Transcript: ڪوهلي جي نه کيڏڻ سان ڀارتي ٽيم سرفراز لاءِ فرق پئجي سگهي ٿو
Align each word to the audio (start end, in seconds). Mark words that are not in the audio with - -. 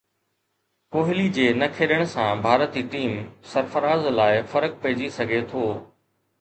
ڪوهلي 0.95 1.25
جي 1.35 1.45
نه 1.63 1.67
کيڏڻ 1.75 2.01
سان 2.15 2.41
ڀارتي 2.47 2.85
ٽيم 2.95 3.13
سرفراز 3.53 4.11
لاءِ 4.19 4.43
فرق 4.57 4.83
پئجي 4.87 5.15
سگهي 5.23 5.47
ٿو 5.55 5.71